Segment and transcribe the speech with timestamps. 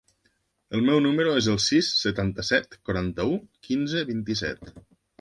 [0.77, 3.39] El meu número es el sis, setanta-set, quaranta-u,
[3.71, 4.71] quinze, vint-i-set.